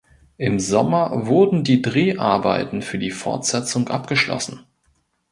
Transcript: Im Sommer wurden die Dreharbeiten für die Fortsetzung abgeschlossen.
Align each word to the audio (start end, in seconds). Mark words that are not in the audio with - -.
Im 0.37 0.59
Sommer 0.59 1.27
wurden 1.27 1.63
die 1.63 1.83
Dreharbeiten 1.83 2.81
für 2.81 2.97
die 2.97 3.11
Fortsetzung 3.11 3.87
abgeschlossen. 3.89 4.61